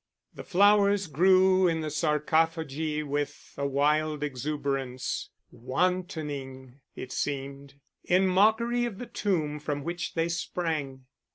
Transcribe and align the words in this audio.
The 0.33 0.43
flowers 0.43 1.05
grew 1.05 1.67
in 1.67 1.81
the 1.81 1.91
sarcophagi 1.91 3.03
with 3.03 3.53
a 3.55 3.67
wild 3.67 4.23
exuberance, 4.23 5.29
wantoning, 5.51 6.79
it 6.95 7.11
seemed, 7.11 7.75
in 8.05 8.25
mockery 8.25 8.85
of 8.85 8.97
the 8.97 9.05
tomb 9.05 9.59
from 9.59 9.83
which 9.83 10.15
they 10.15 10.27
sprang. 10.27 11.05